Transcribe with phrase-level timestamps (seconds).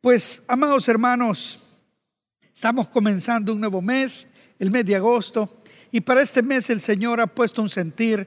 [0.00, 1.58] Pues, amados hermanos,
[2.54, 4.26] estamos comenzando un nuevo mes,
[4.58, 5.60] el mes de agosto,
[5.92, 8.26] y para este mes el Señor ha puesto un sentir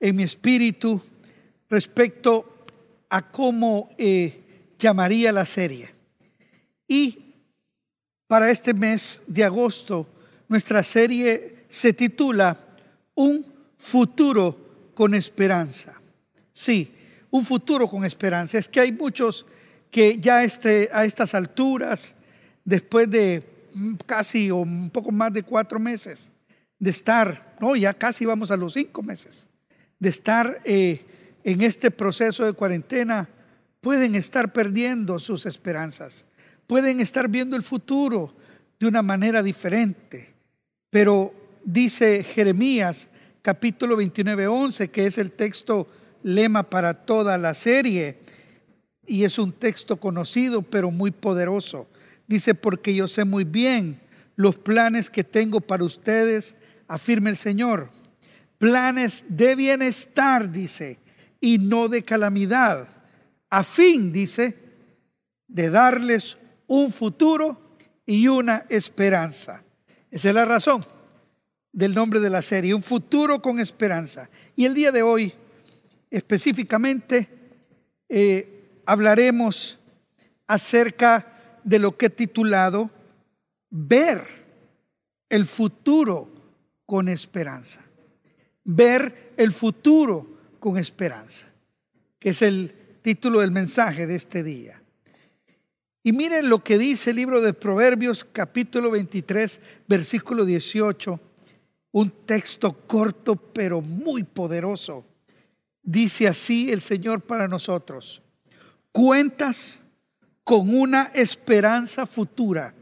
[0.00, 0.98] en mi espíritu
[1.68, 2.64] respecto
[3.10, 5.90] a cómo eh, llamaría la serie.
[6.88, 7.34] Y
[8.26, 10.08] para este mes de agosto,
[10.48, 12.56] nuestra serie se titula
[13.14, 13.44] Un
[13.76, 16.00] futuro con esperanza.
[16.54, 16.90] Sí,
[17.30, 18.56] un futuro con esperanza.
[18.56, 19.44] Es que hay muchos
[19.90, 22.14] que ya este, a estas alturas,
[22.64, 23.42] después de
[24.06, 26.30] casi o un poco más de cuatro meses
[26.80, 29.46] de estar, no, ya casi vamos a los cinco meses,
[29.98, 31.04] de estar eh,
[31.44, 33.28] en este proceso de cuarentena,
[33.82, 36.24] pueden estar perdiendo sus esperanzas,
[36.66, 38.34] pueden estar viendo el futuro
[38.80, 40.32] de una manera diferente.
[40.88, 43.08] Pero dice Jeremías
[43.42, 45.86] capítulo 29, 11, que es el texto
[46.22, 48.18] lema para toda la serie,
[49.06, 51.88] y es un texto conocido pero muy poderoso.
[52.26, 54.00] Dice, porque yo sé muy bien
[54.36, 56.54] los planes que tengo para ustedes,
[56.88, 57.90] afirma el Señor.
[58.58, 60.98] Planes de bienestar, dice,
[61.40, 62.88] y no de calamidad,
[63.48, 64.56] a fin, dice,
[65.48, 69.62] de darles un futuro y una esperanza.
[70.10, 70.84] Esa es la razón
[71.72, 74.28] del nombre de la serie, un futuro con esperanza.
[74.56, 75.32] Y el día de hoy,
[76.10, 77.28] específicamente,
[78.08, 78.59] eh,
[78.90, 79.78] hablaremos
[80.48, 82.90] acerca de lo que he titulado
[83.70, 84.26] Ver
[85.28, 86.28] el futuro
[86.86, 87.80] con esperanza.
[88.64, 90.26] Ver el futuro
[90.58, 91.46] con esperanza,
[92.18, 94.82] que es el título del mensaje de este día.
[96.02, 101.20] Y miren lo que dice el libro de Proverbios capítulo 23, versículo 18,
[101.92, 105.06] un texto corto pero muy poderoso.
[105.80, 108.20] Dice así el Señor para nosotros
[108.92, 109.80] cuentas
[110.44, 112.74] con una esperanza futura,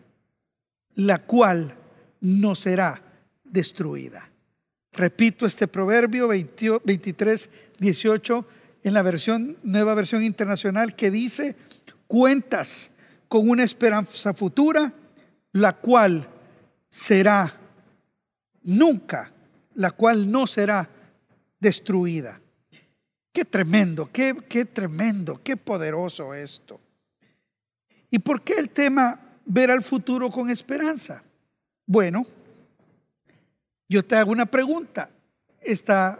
[0.95, 1.75] la cual
[2.21, 3.03] no será
[3.45, 4.31] destruida.
[4.93, 8.47] Repito este proverbio 23, 18
[8.83, 11.57] en la versión, nueva versión internacional que dice,
[12.07, 12.91] cuentas
[13.29, 14.93] con una esperanza futura,
[15.53, 16.27] la cual
[16.89, 17.53] será
[18.63, 19.33] nunca,
[19.75, 20.89] la cual no será
[21.61, 22.41] destruida.
[23.33, 26.81] Qué tremendo, qué, qué tremendo, qué poderoso esto.
[28.11, 31.23] ¿Y por qué el tema ver al futuro con esperanza?
[31.87, 32.25] Bueno,
[33.89, 35.11] yo te hago una pregunta
[35.61, 36.19] esta,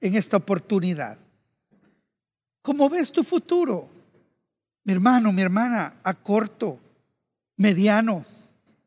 [0.00, 1.18] en esta oportunidad.
[2.62, 3.88] ¿Cómo ves tu futuro?
[4.84, 6.78] Mi hermano, mi hermana, a corto,
[7.56, 8.24] mediano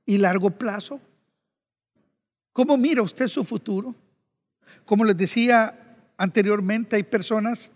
[0.05, 0.99] y largo plazo.
[2.53, 3.95] ¿Cómo mira usted su futuro?
[4.85, 5.81] Como les decía
[6.21, 7.71] anteriormente, hay personas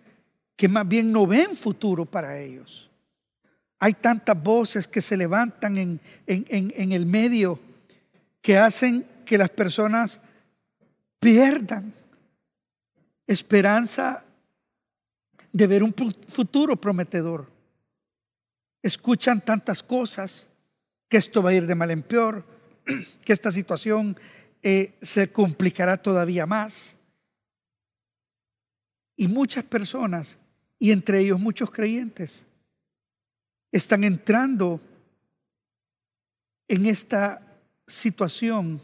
[0.55, 2.89] que más bien no ven futuro para ellos.
[3.79, 7.59] Hay tantas voces que se levantan en, en, el medio
[8.41, 10.19] que hacen que las personas
[11.19, 11.91] pierdan
[13.27, 14.23] esperanza
[15.51, 15.93] de ver un
[16.27, 17.49] futuro prometedor.
[18.83, 20.45] Escuchan tantas cosas,
[21.09, 22.45] que esto va a ir de mal en peor,
[23.25, 24.15] que esta situación
[24.61, 26.94] eh, se complicará todavía más.
[29.15, 30.37] Y muchas personas,
[30.77, 32.45] y entre ellos muchos creyentes,
[33.71, 34.79] están entrando
[36.67, 37.41] en esta
[37.87, 38.81] situación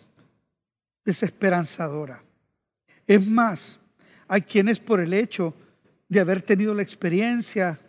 [1.04, 2.24] desesperanzadora.
[3.08, 3.80] Es más,
[4.28, 5.54] hay quienes por el hecho
[6.08, 7.80] de haber tenido la experiencia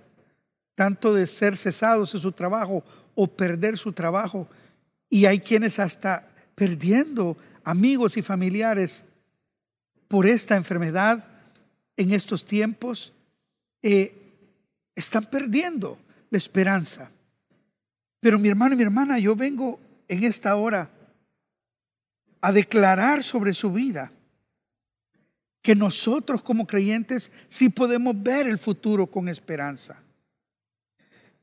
[0.75, 2.83] tanto de ser cesados en su trabajo
[3.15, 4.49] o perder su trabajo,
[5.11, 9.05] y hay quienes hasta perdiendo amigos y familiares
[10.09, 11.29] por esta enfermedad,
[11.97, 13.13] en estos tiempos
[13.83, 14.15] eh,
[14.95, 15.99] están perdiendo
[16.31, 17.11] la esperanza.
[18.21, 20.91] Pero mi hermano y mi hermana, yo vengo en esta hora
[22.41, 24.13] a declarar sobre su vida
[25.63, 30.03] que nosotros como creyentes sí podemos ver el futuro con esperanza.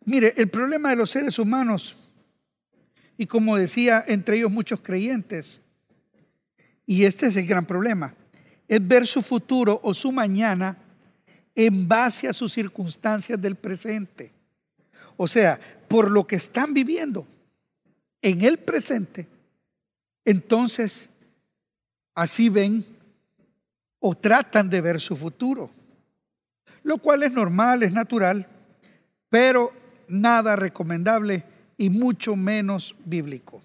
[0.05, 2.11] Mire, el problema de los seres humanos,
[3.17, 5.61] y como decía, entre ellos muchos creyentes,
[6.85, 8.13] y este es el gran problema,
[8.69, 10.77] es ver su futuro o su mañana
[11.55, 14.31] en base a sus circunstancias del presente.
[15.17, 17.27] O sea, por lo que están viviendo
[18.21, 19.27] en el presente,
[20.23, 21.09] entonces
[22.13, 22.85] así ven
[23.99, 25.71] o tratan de ver su futuro.
[26.83, 28.47] Lo cual es normal, es natural,
[29.29, 29.73] pero
[30.07, 31.43] nada recomendable
[31.75, 33.61] y mucho menos bíblico.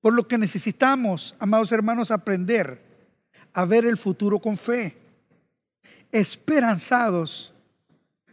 [0.00, 2.89] Por lo que necesitamos, amados hermanos, aprender
[3.52, 4.96] a ver el futuro con fe,
[6.12, 7.52] esperanzados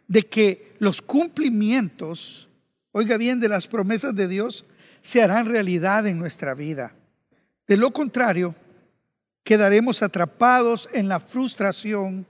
[0.08, 2.48] de que los cumplimientos
[2.98, 4.66] oiga bien, de las promesas de Dios
[5.04, 6.96] se harán realidad en nuestra vida.
[7.68, 8.56] De lo contrario,
[9.44, 12.26] quedaremos atrapados en la frustración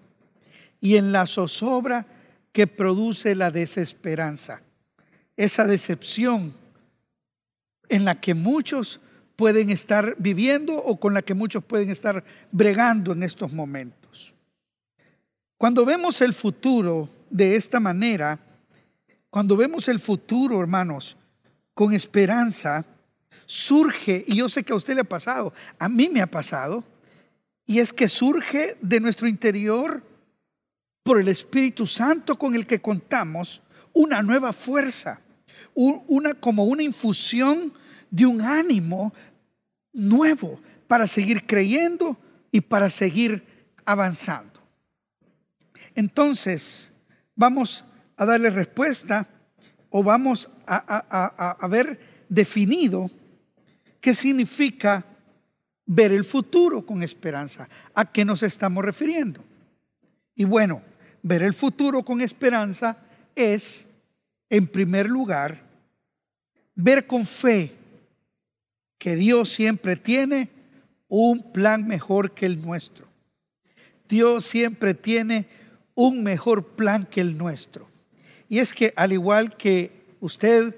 [0.81, 2.05] y en la zozobra
[2.51, 4.61] que produce la desesperanza.
[5.37, 6.53] Esa decepción
[7.87, 8.99] en la que muchos
[9.37, 14.33] pueden estar viviendo o con la que muchos pueden estar bregando en estos momentos.
[15.57, 18.39] Cuando vemos el futuro de esta manera,
[19.29, 21.15] cuando vemos el futuro, hermanos,
[21.75, 22.83] con esperanza,
[23.45, 26.83] surge, y yo sé que a usted le ha pasado, a mí me ha pasado,
[27.65, 30.01] y es que surge de nuestro interior,
[31.03, 33.61] por el Espíritu Santo con el que contamos,
[33.93, 35.21] una nueva fuerza,
[35.73, 37.71] una, como una infusión
[38.09, 39.13] de un ánimo
[39.93, 42.17] nuevo para seguir creyendo
[42.51, 43.45] y para seguir
[43.85, 44.59] avanzando.
[45.95, 46.91] Entonces,
[47.35, 47.83] vamos
[48.15, 49.27] a darle respuesta
[49.89, 53.09] o vamos a, a, ver definido
[54.01, 55.05] qué significa
[55.85, 57.69] ver el futuro con esperanza.
[57.93, 59.43] ¿A qué nos estamos refiriendo?
[60.35, 60.81] Y bueno,
[61.23, 62.97] ver el futuro con esperanza
[63.35, 63.85] es,
[64.49, 65.61] en primer lugar,
[66.75, 67.76] ver con fe
[68.97, 70.49] que Dios siempre tiene
[71.07, 73.07] un plan mejor que el nuestro.
[74.07, 75.47] Dios siempre tiene
[75.95, 77.87] un mejor plan que el nuestro.
[78.49, 80.75] Y es que al igual que usted,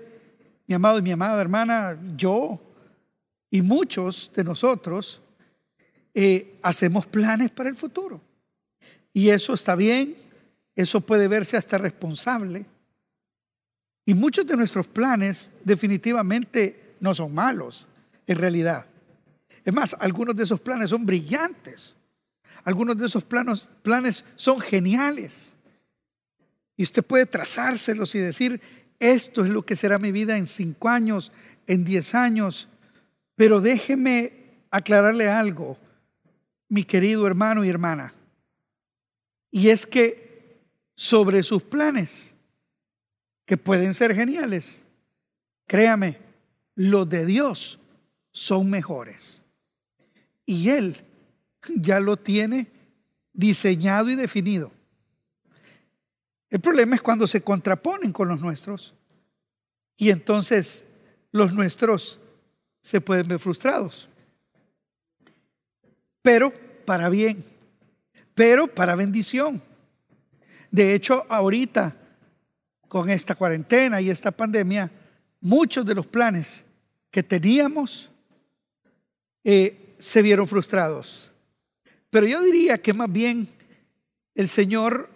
[0.67, 2.59] mi amado y mi amada hermana, yo
[3.51, 5.21] y muchos de nosotros,
[6.13, 8.21] eh, hacemos planes para el futuro.
[9.13, 10.15] Y eso está bien,
[10.75, 12.65] eso puede verse hasta responsable.
[14.05, 17.87] Y muchos de nuestros planes definitivamente no son malos
[18.29, 18.85] en realidad.
[19.65, 21.95] Es más, algunos de esos planes son brillantes.
[22.63, 25.55] Algunos de esos planos, planes son geniales.
[26.77, 28.61] Y usted puede trazárselos y decir,
[28.99, 31.31] esto es lo que será mi vida en cinco años,
[31.65, 32.67] en diez años.
[33.35, 34.33] Pero déjeme
[34.69, 35.77] aclararle algo,
[36.67, 38.13] mi querido hermano y hermana.
[39.49, 40.59] Y es que
[40.95, 42.35] sobre sus planes,
[43.47, 44.83] que pueden ser geniales,
[45.65, 46.17] créame,
[46.75, 47.79] los de Dios
[48.31, 49.41] son mejores.
[50.45, 50.97] Y Él
[51.75, 52.67] ya lo tiene
[53.33, 54.71] diseñado y definido.
[56.49, 58.95] El problema es cuando se contraponen con los nuestros
[59.95, 60.85] y entonces
[61.31, 62.19] los nuestros
[62.81, 64.07] se pueden ver frustrados.
[66.21, 66.51] Pero
[66.85, 67.43] para bien,
[68.33, 69.61] pero para bendición.
[70.71, 71.95] De hecho, ahorita,
[72.87, 74.91] con esta cuarentena y esta pandemia,
[75.41, 76.63] muchos de los planes
[77.11, 78.09] que teníamos
[79.43, 81.31] eh, se vieron frustrados.
[82.09, 83.47] Pero yo diría que más bien
[84.35, 85.09] el Señor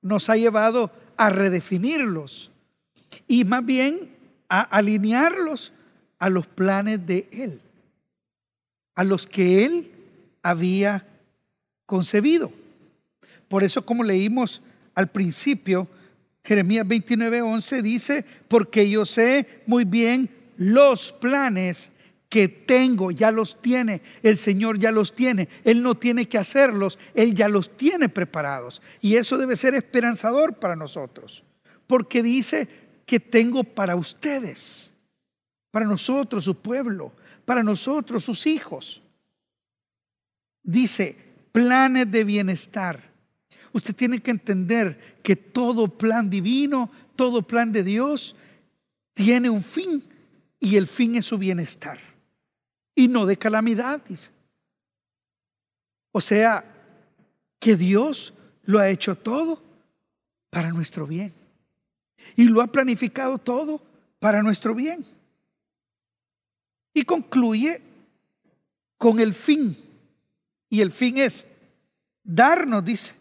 [0.00, 2.50] nos ha llevado a redefinirlos
[3.28, 4.10] y más bien
[4.48, 5.72] a alinearlos
[6.18, 7.60] a los planes de Él,
[8.94, 9.90] a los que Él
[10.42, 11.06] había
[11.86, 12.52] concebido.
[13.48, 14.62] Por eso, como leímos
[14.94, 15.86] al principio,
[16.44, 21.91] Jeremías 29:11 dice, porque yo sé muy bien los planes
[22.32, 26.98] que tengo, ya los tiene, el Señor ya los tiene, Él no tiene que hacerlos,
[27.12, 28.80] Él ya los tiene preparados.
[29.02, 31.44] Y eso debe ser esperanzador para nosotros,
[31.86, 32.66] porque dice
[33.04, 34.90] que tengo para ustedes,
[35.70, 37.12] para nosotros, su pueblo,
[37.44, 39.02] para nosotros, sus hijos.
[40.62, 41.14] Dice,
[41.52, 43.12] planes de bienestar.
[43.74, 48.36] Usted tiene que entender que todo plan divino, todo plan de Dios
[49.12, 50.02] tiene un fin
[50.58, 52.11] y el fin es su bienestar
[52.94, 54.30] y no de calamidad, dice.
[56.12, 56.64] O sea,
[57.58, 58.34] que Dios
[58.64, 59.62] lo ha hecho todo
[60.50, 61.32] para nuestro bien.
[62.36, 63.82] Y lo ha planificado todo
[64.18, 65.04] para nuestro bien.
[66.92, 67.80] Y concluye
[68.98, 69.76] con el fin.
[70.68, 71.46] Y el fin es
[72.22, 73.14] darnos, dice,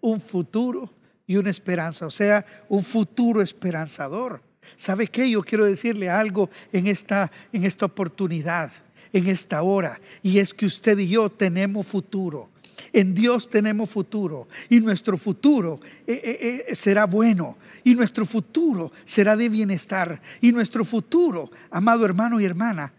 [0.00, 0.90] un futuro
[1.26, 2.06] y una esperanza.
[2.06, 4.42] O sea, un futuro esperanzador.
[4.76, 5.28] ¿Sabe qué?
[5.28, 8.70] Yo quiero decirle algo en esta, en esta oportunidad
[9.12, 12.50] en esta hora y es que usted y yo tenemos futuro.
[12.92, 18.92] En Dios tenemos futuro y nuestro futuro eh, eh, eh, será bueno y nuestro futuro
[19.04, 22.92] será de bienestar y nuestro futuro, amado hermano y hermana,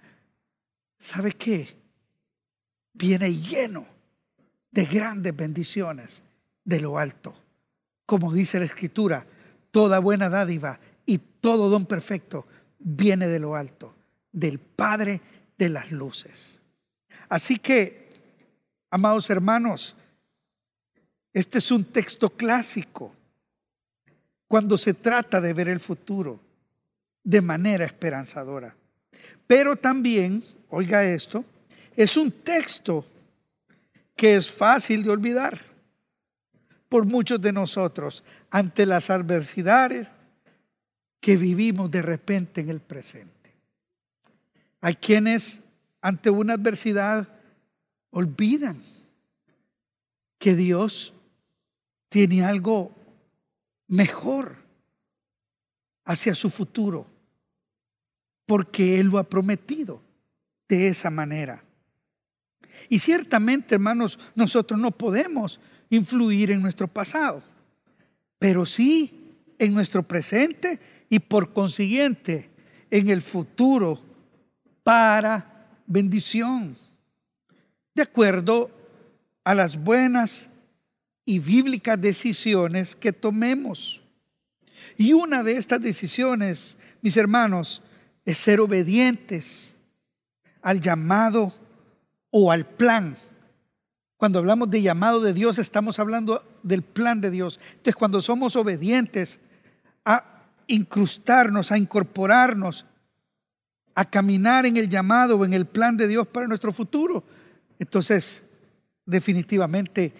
[0.97, 1.75] ¿sabe qué?
[2.93, 3.85] Viene lleno
[4.71, 6.23] de grandes bendiciones
[6.63, 7.35] de lo alto.
[8.05, 9.25] Como dice la Escritura,
[9.71, 12.47] toda buena dádiva y todo don perfecto
[12.79, 13.93] viene de lo alto,
[14.31, 15.21] del Padre
[15.57, 16.59] de las luces.
[17.29, 18.09] Así que,
[18.89, 19.95] amados hermanos,
[21.33, 23.13] este es un texto clásico
[24.47, 26.39] cuando se trata de ver el futuro.
[27.23, 28.75] de manera esperanzadora.
[29.47, 31.45] Pero también, oiga esto,
[31.95, 33.05] es un texto
[34.15, 35.59] que es fácil de olvidar
[36.89, 40.07] por muchos de nosotros ante las adversidades
[41.19, 43.32] que vivimos de repente en el presente.
[44.83, 45.61] Hay quienes
[46.01, 47.29] ante una adversidad
[48.09, 48.83] olvidan
[50.37, 51.13] que Dios
[52.09, 52.93] tiene algo
[53.87, 54.57] mejor
[56.03, 57.07] hacia su futuro,
[58.45, 60.01] porque Él lo ha prometido
[60.67, 61.63] de esa manera.
[62.89, 65.61] Y ciertamente, hermanos, nosotros no podemos
[65.91, 67.41] influir en nuestro pasado,
[68.37, 72.49] pero sí en nuestro presente y por consiguiente
[72.91, 74.11] en el futuro
[74.83, 76.75] para bendición,
[77.93, 78.69] de acuerdo
[79.43, 80.49] a las buenas
[81.25, 84.01] y bíblicas decisiones que tomemos.
[84.97, 87.81] Y una de estas decisiones, mis hermanos,
[88.25, 89.73] es ser obedientes
[90.61, 91.53] al llamado
[92.29, 93.15] o al plan.
[94.17, 97.59] Cuando hablamos de llamado de Dios, estamos hablando del plan de Dios.
[97.71, 99.39] Entonces, cuando somos obedientes
[100.05, 102.85] a incrustarnos, a incorporarnos,
[103.95, 107.23] a caminar en el llamado o en el plan de Dios para nuestro futuro,
[107.79, 108.43] entonces
[109.05, 110.13] definitivamente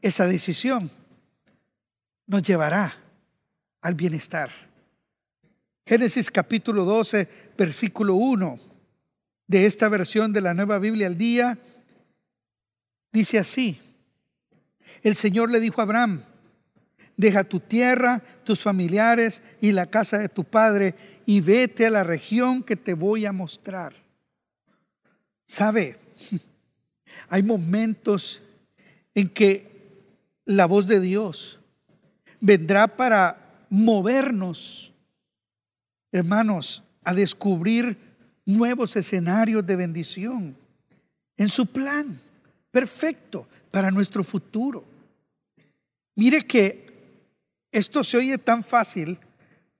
[0.00, 0.90] esa decisión
[2.26, 2.94] nos llevará
[3.80, 4.50] al bienestar.
[5.86, 8.58] Génesis capítulo 12, versículo 1
[9.46, 11.58] de esta versión de la nueva Biblia al día,
[13.12, 13.78] dice así,
[15.02, 16.22] el Señor le dijo a Abraham,
[17.16, 20.94] deja tu tierra, tus familiares y la casa de tu padre
[21.26, 23.94] y vete a la región que te voy a mostrar.
[25.46, 25.96] ¿Sabe?
[27.28, 28.42] Hay momentos
[29.14, 29.70] en que
[30.44, 31.60] la voz de Dios
[32.40, 34.92] vendrá para movernos,
[36.12, 37.96] hermanos, a descubrir
[38.44, 40.56] nuevos escenarios de bendición
[41.36, 42.20] en su plan
[42.70, 44.84] perfecto para nuestro futuro.
[46.16, 46.83] Mire que
[47.74, 49.18] esto se oye tan fácil,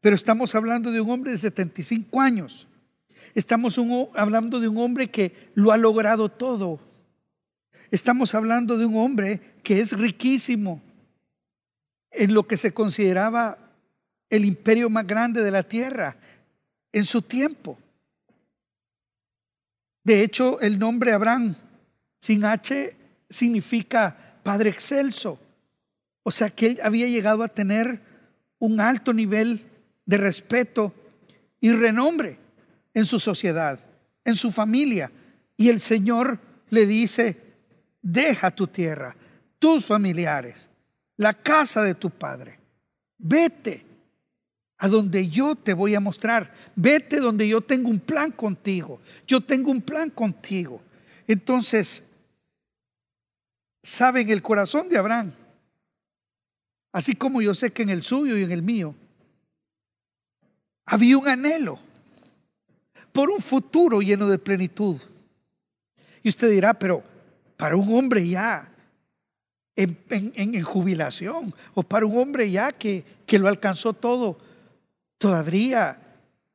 [0.01, 2.67] pero estamos hablando de un hombre de 75 años.
[3.37, 3.79] Estamos
[4.15, 6.81] hablando de un hombre que lo ha logrado todo.
[7.93, 10.83] Estamos hablando de un hombre que es riquísimo
[12.11, 13.59] en lo que se consideraba
[14.29, 16.17] el imperio más grande de la tierra
[16.93, 17.79] en su tiempo.
[20.03, 21.55] De hecho, el nombre Abraham
[22.19, 22.97] sin H
[23.31, 25.39] significa Padre Excelso.
[26.25, 28.01] O sea que él había llegado a tener
[28.59, 29.65] un alto nivel
[30.05, 30.93] de respeto
[31.61, 32.39] y renombre
[32.93, 33.79] en su sociedad,
[34.25, 35.13] en su familia.
[35.57, 36.41] Y el Señor
[36.71, 37.41] le dice,
[38.03, 39.15] deja tu tierra,
[39.59, 40.69] tus familiares,
[41.17, 42.59] la casa de tu padre.
[43.19, 43.85] Vete
[44.79, 46.53] a donde yo te voy a mostrar.
[46.75, 49.01] Vete donde yo tengo un plan contigo.
[49.27, 50.83] Yo tengo un plan contigo.
[51.27, 52.03] Entonces,
[53.83, 55.33] saben el corazón de Abraham,
[56.95, 58.95] así como yo sé que en el suyo y en el mío,
[60.87, 61.81] había un anhelo
[63.11, 65.01] por un futuro lleno de plenitud.
[66.23, 67.03] Y usted dirá, pero
[67.57, 68.71] para un hombre ya
[69.75, 74.39] en, jubilación o para un hombre ya que, que lo alcanzó todo,
[75.19, 75.99] ¿todavía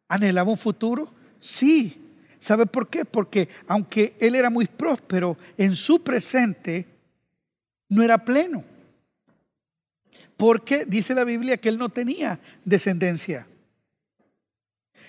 [0.08, 1.14] anhelaba un futuro?
[1.42, 2.02] Sí.
[2.40, 3.04] ¿Sabe por qué?
[3.04, 6.86] Porque aunque él era muy próspero, en su presente
[7.90, 8.79] no era pleno.
[10.40, 13.46] Porque dice la Biblia que él no tenía descendencia.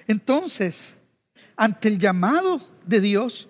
[0.08, 0.94] Entonces,
[1.54, 3.48] ante el llamado de Dios,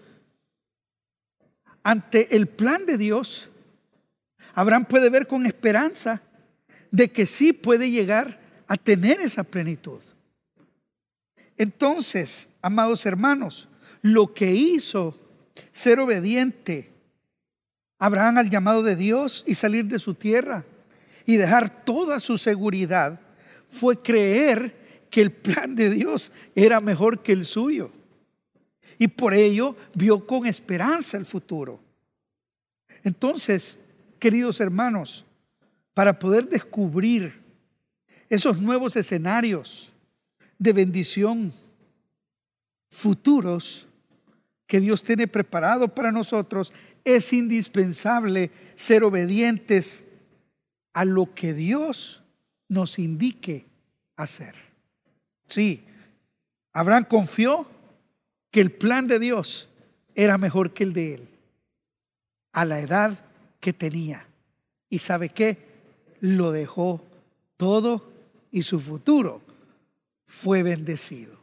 [1.82, 3.48] ante el plan de Dios,
[4.52, 6.20] Abraham puede ver con esperanza
[6.90, 10.00] de que sí puede llegar a tener esa plenitud.
[11.56, 13.70] Entonces, amados hermanos,
[14.02, 15.18] lo que hizo
[15.72, 16.90] ser obediente
[17.98, 20.66] Abraham al llamado de Dios y salir de su tierra
[21.26, 23.20] y dejar toda su seguridad
[23.68, 27.90] fue creer que el plan de Dios era mejor que el suyo.
[28.98, 31.80] Y por ello vio con esperanza el futuro.
[33.02, 33.78] Entonces,
[34.18, 35.24] queridos hermanos,
[35.94, 37.40] para poder descubrir
[38.28, 39.92] esos nuevos escenarios
[40.58, 41.52] de bendición
[42.90, 43.86] futuros
[44.66, 46.72] que Dios tiene preparado para nosotros,
[47.04, 50.04] es indispensable ser obedientes
[50.92, 52.22] a lo que Dios
[52.68, 53.66] nos indique
[54.16, 54.54] hacer.
[55.46, 55.84] Sí,
[56.72, 57.66] Abraham confió
[58.50, 59.68] que el plan de Dios
[60.14, 61.28] era mejor que el de él,
[62.52, 63.18] a la edad
[63.60, 64.26] que tenía.
[64.88, 65.58] ¿Y sabe qué?
[66.20, 67.04] Lo dejó
[67.56, 68.12] todo
[68.50, 69.40] y su futuro
[70.26, 71.38] fue bendecido.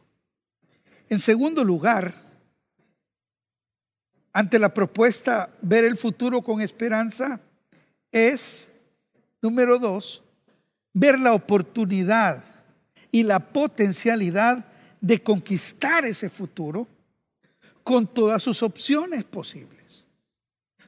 [1.08, 2.14] En segundo lugar,
[4.32, 7.40] ante la propuesta ver el futuro con esperanza,
[8.12, 8.68] es,
[9.40, 10.22] número dos,
[10.92, 12.44] ver la oportunidad
[13.10, 14.64] y la potencialidad
[15.00, 16.86] de conquistar ese futuro
[17.82, 19.78] con todas sus opciones posibles.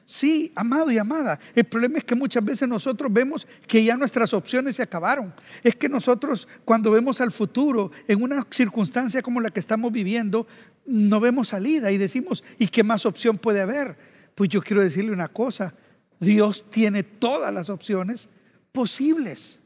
[0.05, 1.39] Sí, amado y amada.
[1.55, 5.33] El problema es que muchas veces nosotros vemos que ya nuestras opciones se acabaron.
[5.63, 10.45] Es que nosotros cuando vemos al futuro en una circunstancia como la que estamos viviendo,
[10.85, 13.95] no vemos salida y decimos, ¿y qué más opción puede haber?
[14.35, 15.73] Pues yo quiero decirle una cosa,
[16.19, 18.27] Dios tiene todas las opciones
[18.71, 19.59] posibles.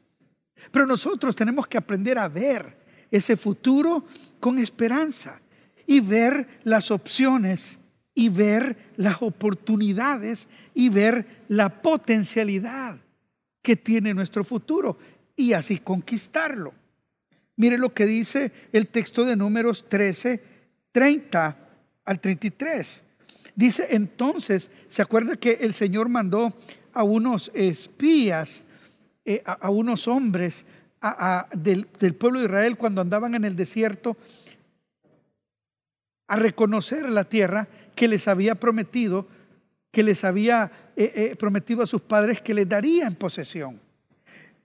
[0.72, 4.06] Pero nosotros tenemos que aprender a ver ese futuro
[4.40, 5.40] con esperanza
[5.86, 7.78] y ver las opciones
[8.14, 12.98] y ver las oportunidades y ver la potencialidad
[13.62, 14.98] que tiene nuestro futuro
[15.36, 16.74] y así conquistarlo.
[17.58, 20.42] Mire lo que dice el texto de números 13,
[20.92, 21.58] 30
[22.06, 23.04] al 33.
[23.56, 26.54] Dice entonces, ¿se acuerda que el Señor mandó
[26.94, 28.65] a unos espías,
[29.26, 30.66] eh, a, unos hombres
[31.56, 34.16] del, pueblo de Israel cuando andaban en el desierto
[36.28, 39.28] a reconocer la tierra que les había prometido,
[39.92, 43.80] que les había eh, eh, prometido a sus padres que les daría en posesión.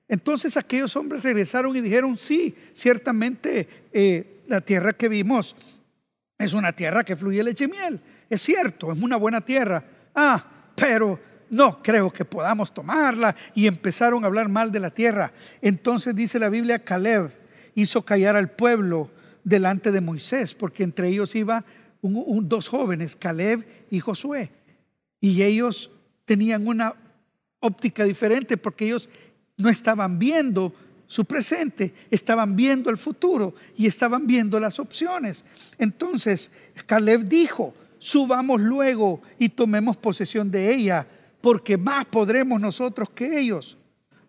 [0.08, 3.68] Entonces aquellos hombres regresaron y dijeron, sí, ciertamente
[4.46, 5.56] la tierra que vimos
[6.36, 8.00] es una tierra que fluye leche y miel.
[8.28, 9.82] Es cierto, es una buena tierra.
[10.14, 11.18] Ah, pero
[11.50, 13.36] no creo que podamos tomarla.
[13.54, 15.32] Y empezaron a hablar mal de la tierra.
[15.60, 17.32] Entonces dice la Biblia, Caleb
[17.74, 19.10] hizo callar al pueblo
[19.44, 21.64] delante de Moisés, porque entre ellos iba
[22.02, 24.50] dos jóvenes, Caleb y Josué.
[25.20, 25.90] Y ellos
[26.24, 26.94] tenían una
[27.60, 29.08] óptica diferente porque ellos
[29.56, 30.72] no estaban viendo
[31.06, 35.44] su presente, estaban viendo el futuro y estaban viendo las opciones.
[35.76, 36.50] Entonces
[36.86, 41.06] Caleb dijo, subamos luego y tomemos posesión de ella,
[41.40, 43.76] porque más podremos nosotros que ellos.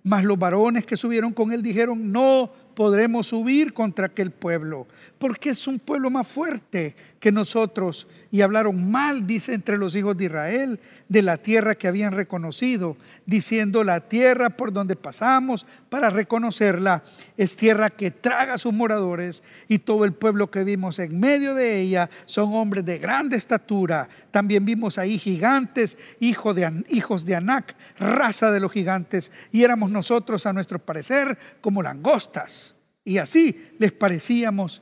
[0.04, 4.88] Mas los varones que subieron con él dijeron, no podremos subir contra aquel pueblo,
[5.20, 8.08] porque es un pueblo más fuerte que nosotros.
[8.32, 12.96] Y hablaron mal, dice, entre los hijos de Israel, de la tierra que habían reconocido,
[13.26, 17.04] diciendo, la tierra por donde pasamos para reconocerla
[17.36, 21.54] es tierra que traga a sus moradores, y todo el pueblo que vimos en medio
[21.54, 24.08] de ella son hombres de grande estatura.
[24.32, 29.92] También vimos ahí gigantes, hijos de, hijos de Anac, raza de los gigantes, y éramos
[29.92, 34.82] nosotros, a nuestro parecer, como langostas y así les parecíamos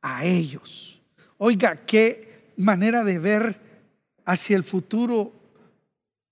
[0.00, 1.00] a ellos.
[1.38, 3.60] Oiga, qué manera de ver
[4.24, 5.32] hacia el futuro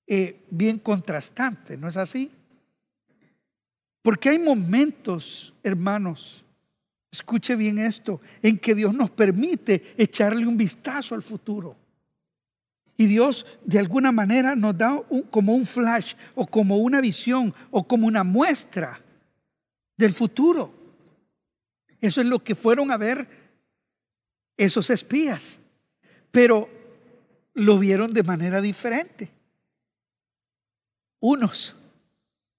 [0.06, 2.30] eh, bien contrastante, ¿no es así?
[4.02, 6.44] Porque hay momentos, hermanos,
[7.12, 11.76] escuche bien esto, en que Dios nos permite echarle un vistazo al futuro.
[12.96, 17.86] Y Dios de alguna manera nos da como un flash o como una visión o
[17.86, 19.00] como una muestra
[19.96, 20.74] del futuro.
[22.00, 23.28] Eso es lo que fueron a ver
[24.56, 25.59] esos espías.
[26.30, 26.68] Pero
[27.54, 29.30] lo vieron de manera diferente.
[31.20, 31.76] Unos,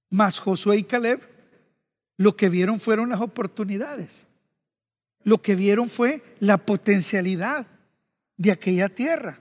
[0.10, 1.22] más Josué y Caleb,
[2.18, 4.26] lo que vieron fueron las oportunidades.
[5.24, 7.66] Lo que vieron fue la potencialidad
[8.38, 9.40] de aquella tierra.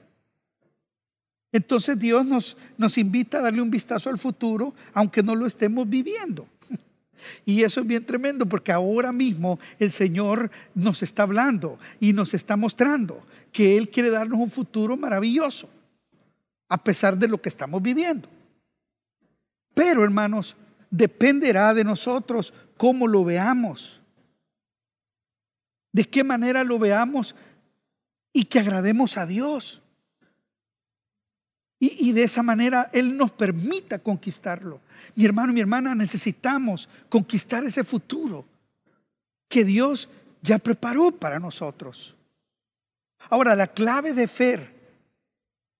[1.52, 5.88] Entonces Dios nos, nos invita a darle un vistazo al futuro, aunque no lo estemos
[5.88, 6.46] viviendo.
[7.44, 12.34] Y eso es bien tremendo porque ahora mismo el Señor nos está hablando y nos
[12.34, 15.68] está mostrando que Él quiere darnos un futuro maravilloso,
[16.68, 18.28] a pesar de lo que estamos viviendo.
[19.74, 20.56] Pero hermanos,
[20.90, 24.00] dependerá de nosotros cómo lo veamos,
[25.92, 27.34] de qué manera lo veamos
[28.32, 29.82] y que agrademos a Dios.
[31.82, 34.80] Y, de esa manera Él nos permita conquistarlo.
[35.14, 38.44] Mi hermano, mi hermana, necesitamos conquistar ese futuro
[39.48, 40.10] que Dios
[40.42, 42.14] ya preparó para nosotros.
[43.30, 44.68] Ahora, la clave de fe,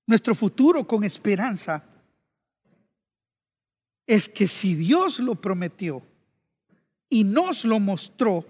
[0.06, 1.84] nuestro futuro con esperanza,
[4.06, 6.02] es que si Dios lo prometió
[7.10, 8.46] y nos lo mostró,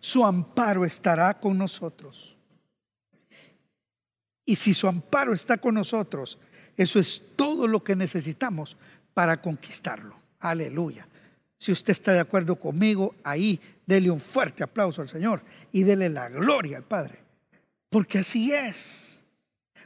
[0.00, 2.33] su amparo estará con nosotros.
[4.44, 6.38] Y si su amparo está con nosotros,
[6.76, 8.76] eso es todo lo que necesitamos
[9.14, 10.16] para conquistarlo.
[10.40, 11.06] Aleluya.
[11.56, 16.08] Si usted está de acuerdo conmigo, ahí dele un fuerte aplauso al Señor y dele
[16.10, 17.18] la gloria al Padre.
[17.88, 19.20] Porque así es.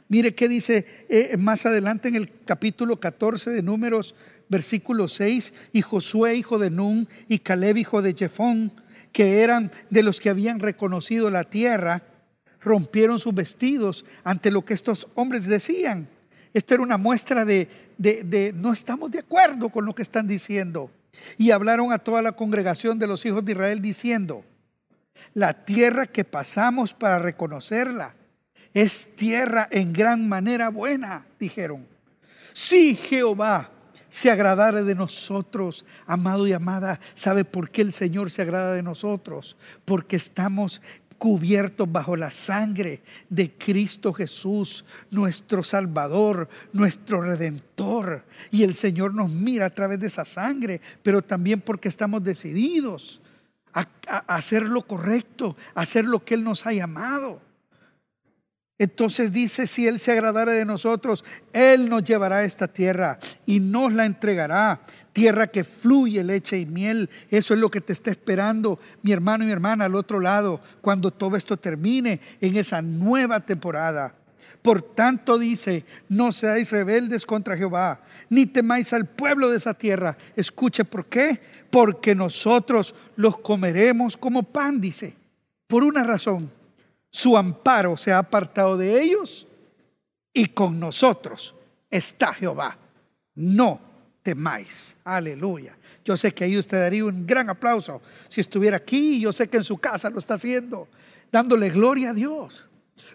[0.09, 4.15] Mire qué dice eh, más adelante en el capítulo 14 de Números,
[4.49, 8.73] versículo 6, y Josué, hijo de Nun, y Caleb, hijo de Jefón,
[9.13, 12.01] que eran de los que habían reconocido la tierra,
[12.61, 16.07] rompieron sus vestidos ante lo que estos hombres decían.
[16.53, 20.91] Esto era una muestra de, de, no estamos de acuerdo con lo que están diciendo.
[21.37, 24.43] Y hablaron a toda la congregación de los hijos de Israel diciendo,
[25.33, 28.15] la tierra que pasamos para reconocerla
[28.73, 31.85] es tierra en gran manera buena, dijeron.
[32.53, 33.69] Si Jehová
[34.09, 38.83] se agradara de nosotros, amado y amada, ¿sabe por qué el Señor se agrada de
[38.83, 39.55] nosotros?
[39.85, 40.81] Porque estamos
[41.19, 48.23] cubiertos bajo la sangre de Cristo Jesús, nuestro Salvador, nuestro Redentor.
[48.49, 53.21] Y el Señor nos mira a través de esa sangre, pero también porque estamos decididos
[53.73, 53.85] a,
[54.33, 57.41] hacer lo correcto, a hacer lo que Él nos ha llamado.
[58.79, 63.59] Entonces dice, si Él se agradara de nosotros, Él nos llevará a esta tierra y
[63.59, 64.79] nos la entregará.
[65.11, 67.09] Tierra que fluye leche y miel.
[67.29, 70.61] Eso es lo que te está esperando, mi hermano y mi hermana, al otro lado,
[70.79, 74.15] cuando todo esto termine en esa nueva temporada.
[74.61, 80.17] Por tanto dice, no seáis rebeldes contra Jehová, ni temáis al pueblo de esa tierra.
[80.37, 81.41] Escuche por qué.
[81.69, 85.15] Porque nosotros los comeremos como pan, dice.
[85.67, 86.49] Por una razón
[87.11, 89.47] su amparo se ha apartado de ellos
[90.33, 91.55] y con nosotros
[91.89, 92.77] está Jehová.
[93.35, 93.79] No
[94.21, 94.95] temáis.
[95.03, 95.75] Aleluya.
[96.05, 99.19] Yo sé que ahí usted daría un gran aplauso si estuviera aquí.
[99.19, 100.87] Yo sé que en su casa lo está haciendo,
[101.31, 102.67] dándole gloria a Dios.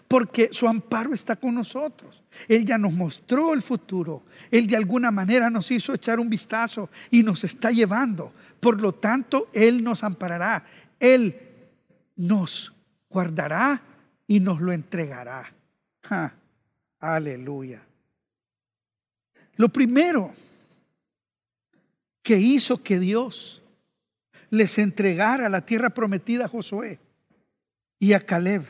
[0.07, 2.21] Porque su amparo está con nosotros.
[2.47, 4.23] Él ya nos mostró el futuro.
[4.51, 8.33] Él de alguna manera nos hizo echar un vistazo y nos está llevando.
[8.59, 10.65] Por lo tanto, Él nos amparará.
[10.99, 11.39] Él
[12.15, 12.74] nos
[13.15, 13.81] guardará
[14.27, 15.49] y nos lo entregará.
[16.99, 17.81] aleluya.
[19.55, 20.33] Lo primero
[22.21, 23.61] que hizo que Dios
[24.49, 26.99] les entregara la tierra prometida a Josué
[27.99, 28.65] y a Caleb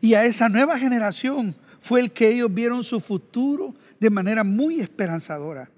[0.00, 4.80] y a esa nueva generación fue el que ellos vieron su futuro de manera muy
[4.80, 5.70] esperanzadora.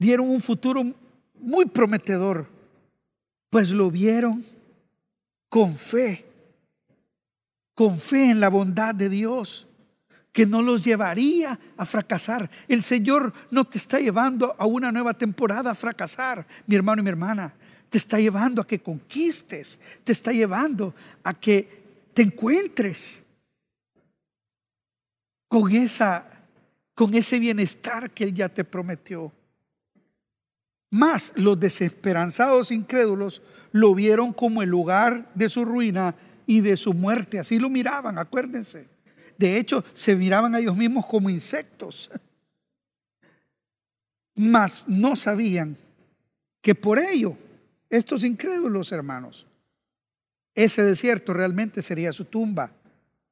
[0.00, 0.82] Dieron un futuro
[1.36, 2.48] muy prometedor,
[3.50, 4.57] pues lo vieron
[5.48, 6.24] con fe,
[7.74, 9.66] con fe en la bondad de Dios,
[10.32, 12.50] que no los llevaría a fracasar.
[12.68, 17.04] El Señor no te está llevando a una nueva temporada a fracasar, mi hermano y
[17.04, 17.54] mi hermana.
[17.88, 23.22] Te está llevando a que conquistes, te está llevando a que te encuentres
[25.48, 26.38] con esa
[26.98, 29.32] con ese bienestar que él ya te prometió.
[30.90, 36.14] Más los desesperanzados incrédulos lo vieron como el lugar de su ruina
[36.46, 37.38] y de su muerte.
[37.38, 38.88] Así lo miraban, acuérdense.
[39.36, 42.10] De hecho, se miraban a ellos mismos como insectos.
[44.34, 45.76] Mas no sabían
[46.62, 47.36] que por ello,
[47.90, 49.46] estos incrédulos hermanos,
[50.54, 52.72] ese desierto realmente sería su tumba.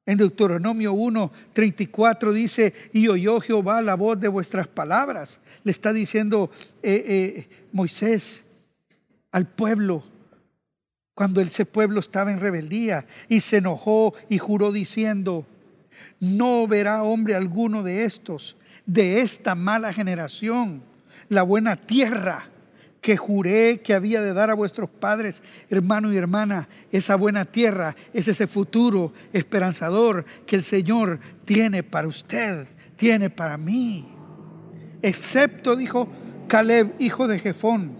[0.06, 5.40] En Deuteronomio 1, 34 dice, y oyó Jehová la voz de vuestras palabras.
[5.64, 6.50] Le está diciendo
[6.82, 8.44] eh, eh, Moisés
[9.32, 10.04] al pueblo,
[11.12, 15.44] cuando ese pueblo estaba en rebeldía, y se enojó y juró diciendo,
[16.20, 20.82] no verá hombre alguno de estos, de esta mala generación,
[21.28, 22.48] la buena tierra
[23.00, 27.94] que juré que había de dar a vuestros padres, hermano y hermana, esa buena tierra,
[28.12, 34.08] es ese futuro esperanzador que el Señor tiene para usted, tiene para mí.
[35.02, 36.08] Excepto, dijo
[36.48, 37.96] Caleb, hijo de Jefón,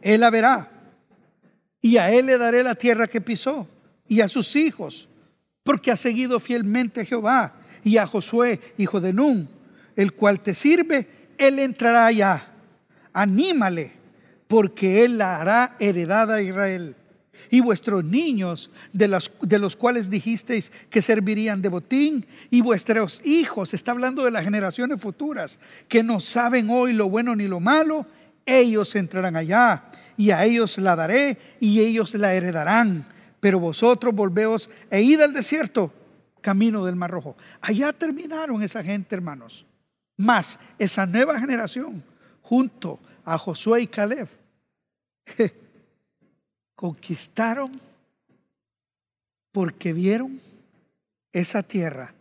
[0.00, 0.70] él la verá
[1.80, 3.68] y a él le daré la tierra que pisó
[4.06, 5.08] y a sus hijos,
[5.62, 9.48] porque ha seguido fielmente a Jehová y a Josué, hijo de Nun,
[9.96, 11.06] el cual te sirve,
[11.36, 12.53] él entrará allá
[13.14, 13.92] anímale,
[14.46, 16.96] porque Él la hará heredada a Israel.
[17.50, 23.22] Y vuestros niños, de los, de los cuales dijisteis que servirían de botín, y vuestros
[23.24, 27.60] hijos, está hablando de las generaciones futuras, que no saben hoy lo bueno ni lo
[27.60, 28.06] malo,
[28.44, 29.84] ellos entrarán allá,
[30.16, 33.04] y a ellos la daré, y ellos la heredarán.
[33.40, 35.92] Pero vosotros volveos e id al desierto,
[36.40, 37.36] camino del Mar Rojo.
[37.60, 39.66] Allá terminaron esa gente, hermanos.
[40.16, 42.02] Más esa nueva generación
[42.44, 44.28] junto a Josué y Caleb,
[46.74, 47.72] conquistaron
[49.50, 50.40] porque vieron
[51.32, 52.14] esa tierra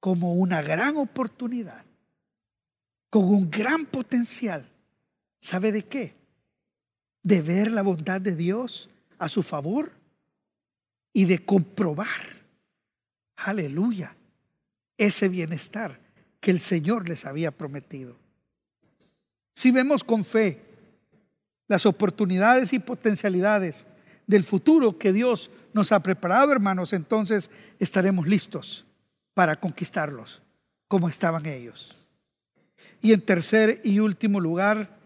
[0.00, 1.84] como una gran oportunidad,
[3.10, 4.68] con un gran potencial.
[5.38, 6.14] ¿Sabe de qué?
[7.22, 9.92] De ver la bondad de Dios a su favor
[11.12, 12.44] y de comprobar,
[13.36, 14.16] aleluya,
[14.98, 16.05] ese bienestar
[16.46, 18.16] que el Señor les había prometido.
[19.56, 20.62] Si vemos con fe
[21.66, 23.84] las oportunidades y potencialidades
[24.28, 28.86] del futuro que Dios nos ha preparado, hermanos, entonces estaremos listos
[29.34, 30.40] para conquistarlos
[30.86, 31.96] como estaban ellos.
[33.02, 35.00] Y en tercer y último lugar,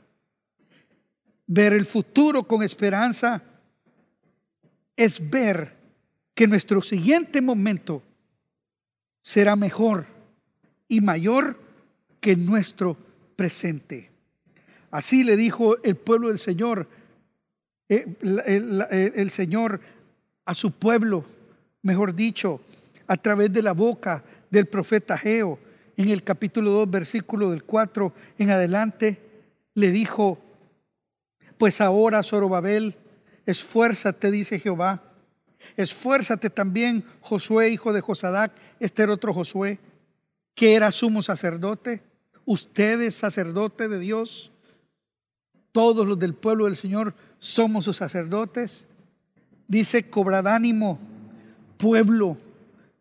[1.46, 3.42] ver el futuro con esperanza
[4.94, 5.74] es ver
[6.34, 8.02] que nuestro siguiente momento
[9.22, 10.19] será mejor
[10.90, 11.56] y mayor
[12.20, 12.98] que nuestro
[13.36, 14.10] presente.
[14.90, 16.88] Así le dijo el pueblo del Señor,
[17.88, 19.80] eh, el, Señor
[20.44, 21.24] a su pueblo,
[21.82, 22.60] mejor dicho,
[23.06, 25.58] a través de la boca del profeta Geo,
[25.96, 29.18] en el capítulo 2, versículo del 4 en adelante,
[29.74, 30.40] le dijo,
[31.56, 32.96] pues ahora, Zorobabel,
[33.46, 35.04] esfuérzate, dice Jehová,
[35.76, 39.78] esfuérzate también, Josué, hijo de Josadac, este era otro Josué,
[40.60, 42.02] que era sumo sacerdote,
[42.44, 44.52] ustedes sacerdote de Dios,
[45.72, 48.84] todos los del pueblo del Señor somos sus sacerdotes.
[49.66, 50.98] Dice, cobrad ánimo,
[51.78, 52.36] pueblo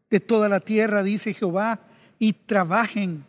[0.09, 1.81] de toda la tierra, dice Jehová,
[2.17, 3.25] y trabajen,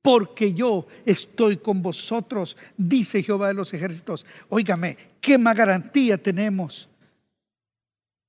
[0.00, 4.24] porque yo estoy con vosotros, dice Jehová de los ejércitos.
[4.48, 6.88] Óigame, ¿qué más garantía tenemos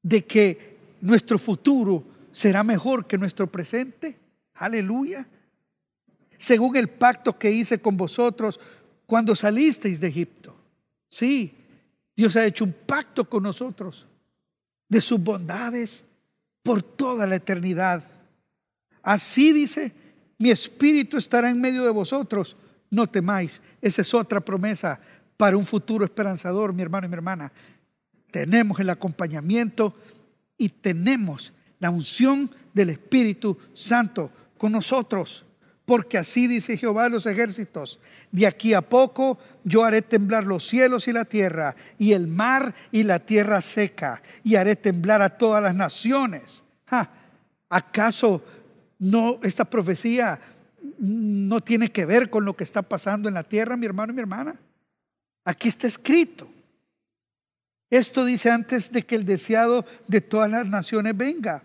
[0.04, 4.25] de que nuestro futuro será mejor que nuestro presente?
[4.56, 5.28] Aleluya.
[6.38, 8.60] Según el pacto que hice con vosotros
[9.06, 10.56] cuando salisteis de Egipto.
[11.10, 11.54] Sí,
[12.16, 14.08] Dios ha hecho un pacto con nosotros
[14.88, 16.04] de sus bondades
[16.64, 18.04] por toda la eternidad.
[19.02, 19.92] Así dice,
[20.38, 22.56] mi espíritu estará en medio de vosotros,
[22.90, 23.62] no temáis.
[23.82, 25.00] Esa es otra promesa
[25.38, 27.52] para un futuro esperanzador, mi hermano y mi hermana.
[28.32, 29.94] Tenemos el acompañamiento
[30.58, 35.46] y tenemos la unción del Espíritu Santo con nosotros
[35.86, 38.00] porque así dice Jehová de los ejércitos,
[38.32, 42.74] de aquí a poco yo haré temblar los cielos y la tierra, y el mar
[42.92, 46.64] y la tierra seca, y haré temblar a todas las naciones.
[47.70, 48.44] ¿Acaso
[48.98, 50.40] no esta profecía
[50.98, 54.16] no tiene que ver con lo que está pasando en la tierra, mi hermano y
[54.16, 54.56] mi hermana?
[55.44, 56.50] Aquí está escrito.
[57.92, 61.62] Esto dice antes de que el deseado de todas las naciones venga.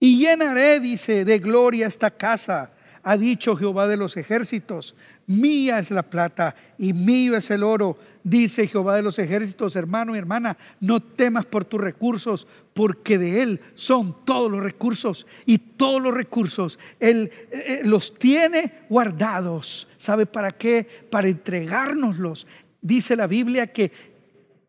[0.00, 4.94] Y llenaré, dice, de gloria esta casa ha dicho Jehová de los ejércitos,
[5.26, 10.14] mía es la plata y mío es el oro, dice Jehová de los ejércitos, hermano
[10.14, 15.58] y hermana, no temas por tus recursos, porque de Él son todos los recursos y
[15.58, 19.86] todos los recursos Él eh, eh, los tiene guardados.
[19.98, 20.88] ¿Sabe para qué?
[21.10, 22.46] Para entregárnoslos.
[22.80, 23.92] Dice la Biblia que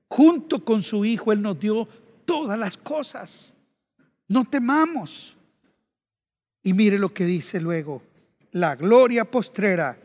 [0.09, 1.87] junto con su Hijo Él nos dio
[2.25, 3.54] todas las cosas.
[4.27, 5.35] No temamos.
[6.63, 8.01] Y mire lo que dice luego
[8.55, 9.97] la gloria postrera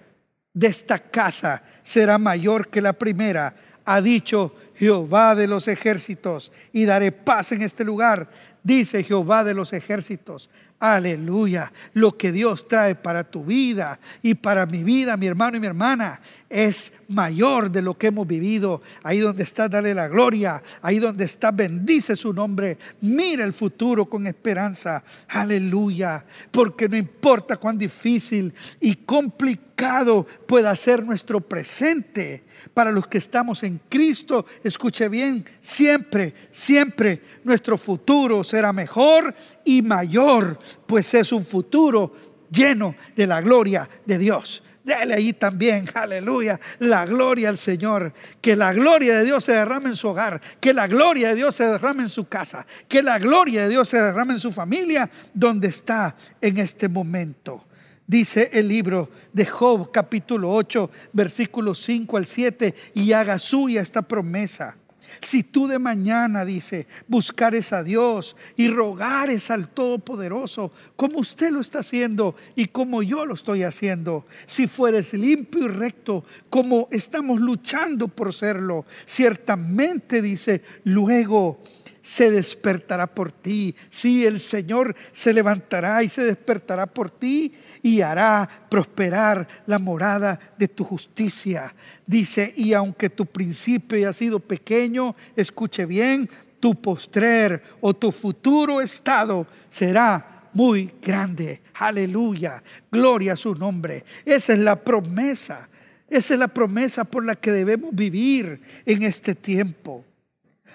[0.52, 3.54] de esta casa será mayor que la primera,
[3.84, 8.28] ha dicho Jehová de los ejércitos, y daré paz en este lugar,
[8.64, 10.50] dice Jehová de los ejércitos.
[10.80, 11.72] Aleluya.
[11.92, 15.68] Lo que Dios trae para tu vida y para mi vida, mi hermano y mi
[15.68, 18.80] hermana, es mayor de lo que hemos vivido.
[19.02, 20.62] Ahí donde está, dale la gloria.
[20.80, 22.78] Ahí donde está, bendice su nombre.
[23.00, 25.02] Mira el futuro con esperanza.
[25.28, 26.24] Aleluya.
[26.50, 32.44] Porque no importa cuán difícil y complicado pueda ser nuestro presente.
[32.74, 39.82] Para los que estamos en Cristo, escuche bien, siempre, siempre nuestro futuro será mejor y
[39.82, 42.12] mayor, pues es un futuro
[42.50, 44.62] lleno de la gloria de Dios.
[44.82, 48.12] Dele ahí también, aleluya, la gloria al Señor.
[48.40, 51.54] Que la gloria de Dios se derrame en su hogar, que la gloria de Dios
[51.54, 55.10] se derrame en su casa, que la gloria de Dios se derrame en su familia,
[55.34, 57.66] donde está en este momento.
[58.06, 64.02] Dice el libro de Job capítulo 8, versículos 5 al 7, y haga suya esta
[64.02, 64.76] promesa.
[65.20, 71.60] Si tú de mañana, dice, buscares a Dios y rogares al Todopoderoso, como usted lo
[71.60, 77.40] está haciendo y como yo lo estoy haciendo, si fueres limpio y recto, como estamos
[77.40, 81.60] luchando por serlo, ciertamente, dice, luego
[82.02, 83.74] se despertará por ti.
[83.90, 90.38] Sí, el Señor se levantará y se despertará por ti y hará prosperar la morada
[90.58, 91.74] de tu justicia.
[92.06, 98.80] Dice, y aunque tu principio haya sido pequeño, escuche bien, tu postrer o tu futuro
[98.80, 101.62] estado será muy grande.
[101.74, 102.62] Aleluya.
[102.90, 104.04] Gloria a su nombre.
[104.24, 105.68] Esa es la promesa.
[106.08, 110.04] Esa es la promesa por la que debemos vivir en este tiempo.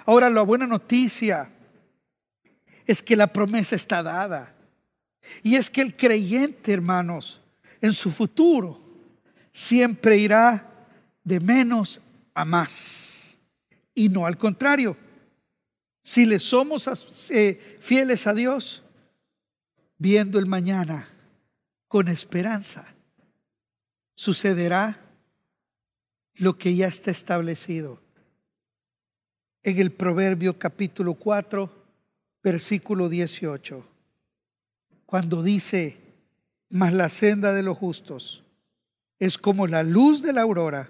[0.06, 1.50] Ahora la buena noticia
[2.86, 4.56] es que la promesa está dada.
[5.42, 7.42] Y es que el creyente, hermanos,
[7.82, 8.80] en su futuro
[9.52, 10.72] siempre irá
[11.24, 12.02] de menos
[12.34, 13.38] a más
[13.96, 14.96] y no al contrario.
[16.04, 16.88] Si le somos
[17.32, 18.84] eh, fieles a Dios,
[19.98, 21.10] viendo el mañana
[21.88, 22.86] con esperanza,
[24.14, 25.02] sucederá
[26.36, 28.05] lo que ya está establecido.
[29.66, 31.72] En el Proverbio capítulo 4,
[32.44, 33.84] versículo 18,
[35.08, 35.98] cuando dice,
[36.70, 38.44] mas la senda de los justos
[39.18, 40.88] es como la luz de la aurora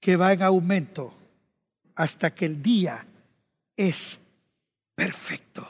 [0.00, 1.12] que va en aumento
[1.94, 3.04] hasta que el día
[3.76, 4.18] es
[4.94, 5.68] perfecto.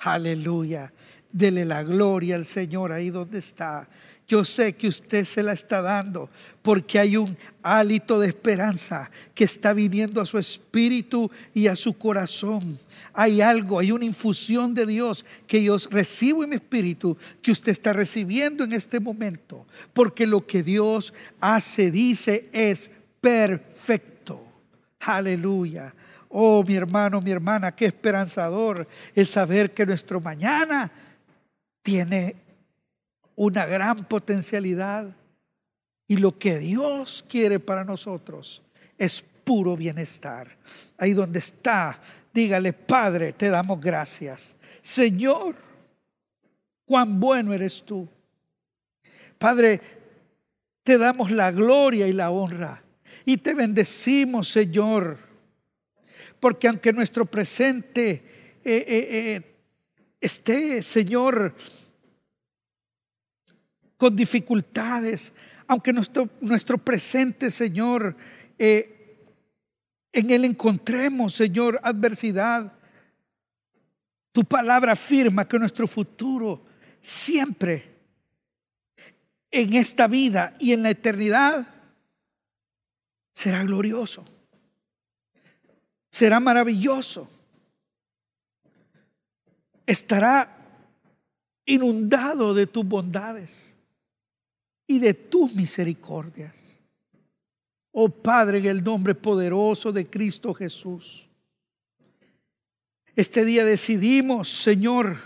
[0.00, 0.92] Aleluya.
[1.30, 3.88] Dele la gloria al Señor ahí donde está.
[4.28, 6.28] Yo sé que usted se la está dando
[6.60, 11.96] porque hay un hálito de esperanza que está viniendo a su espíritu y a su
[11.96, 12.76] corazón.
[13.12, 17.70] Hay algo, hay una infusión de Dios que yo recibo en mi espíritu que usted
[17.70, 19.64] está recibiendo en este momento.
[19.92, 24.44] Porque lo que Dios hace, dice, es perfecto.
[24.98, 25.94] Aleluya.
[26.30, 30.90] Oh, mi hermano, mi hermana, qué esperanzador el saber que nuestro mañana
[31.82, 32.45] tiene
[33.36, 35.14] una gran potencialidad
[36.08, 38.62] y lo que Dios quiere para nosotros
[38.98, 40.56] es puro bienestar.
[40.98, 42.00] Ahí donde está,
[42.32, 44.54] dígale, Padre, te damos gracias.
[44.82, 45.54] Señor,
[46.84, 48.08] cuán bueno eres tú.
[49.38, 49.80] Padre,
[50.82, 52.82] te damos la gloria y la honra
[53.24, 55.18] y te bendecimos, Señor,
[56.38, 58.10] porque aunque nuestro presente
[58.64, 59.42] eh, eh, eh,
[60.20, 61.54] esté, Señor,
[63.96, 65.32] con dificultades,
[65.66, 68.16] aunque nuestro, nuestro presente, Señor,
[68.58, 68.92] eh,
[70.12, 72.72] en Él encontremos, Señor, adversidad.
[74.32, 76.64] Tu palabra afirma que nuestro futuro
[77.00, 77.94] siempre
[79.50, 81.66] en esta vida y en la eternidad
[83.34, 84.24] será glorioso,
[86.10, 87.28] será maravilloso,
[89.86, 90.56] estará
[91.64, 93.75] inundado de tus bondades
[94.86, 96.54] y de tus misericordias.
[97.92, 101.28] Oh Padre, en el nombre poderoso de Cristo Jesús.
[103.14, 105.16] Este día decidimos, Señor,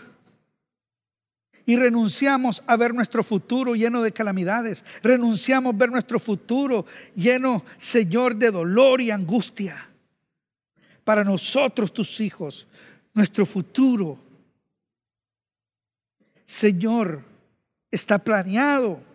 [1.67, 4.85] y renunciamos a ver nuestro futuro lleno de calamidades.
[5.03, 9.89] Renunciamos a ver nuestro futuro lleno, Señor, de dolor y angustia.
[11.05, 12.69] Para nosotros, tus hijos,
[13.15, 14.19] nuestro futuro,
[16.47, 17.23] Señor,
[17.91, 19.10] está planeado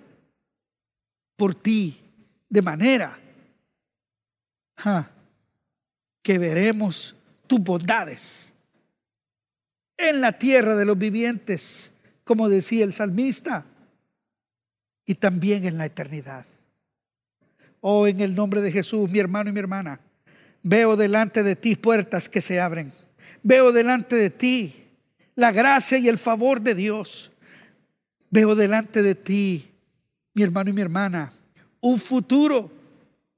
[1.35, 1.99] por ti
[2.49, 3.17] de manera
[6.21, 7.15] que veremos
[7.47, 8.51] tus bondades
[9.97, 11.93] en la tierra de los vivientes,
[12.23, 13.65] como decía el salmista,
[15.05, 16.45] y también en la eternidad.
[17.81, 19.99] Oh, en el nombre de Jesús, mi hermano y mi hermana,
[20.63, 22.91] veo delante de ti puertas que se abren.
[23.43, 24.85] Veo delante de ti
[25.35, 27.31] la gracia y el favor de Dios.
[28.31, 29.74] Veo delante de ti
[30.35, 31.33] mi hermano y mi hermana,
[31.79, 32.69] un futuro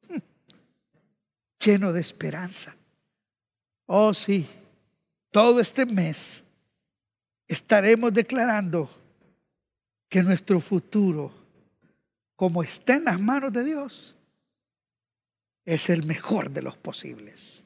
[1.64, 2.76] lleno de esperanza.
[3.86, 4.46] Oh sí,
[5.32, 6.44] todo este mes
[7.48, 8.90] estaremos declarando
[10.10, 11.32] que nuestro futuro,
[12.36, 14.16] como está en las manos de Dios,
[15.66, 17.64] es el mejor de los posibles.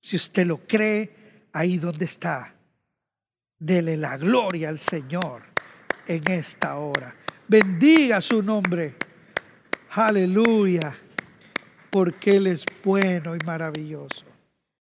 [0.00, 2.54] Si usted lo cree, ahí donde está,
[3.58, 5.42] dele la gloria al Señor
[6.06, 7.16] en esta hora.
[7.50, 8.94] Bendiga su nombre.
[9.90, 10.96] Aleluya.
[11.90, 14.29] Porque Él es bueno y maravilloso.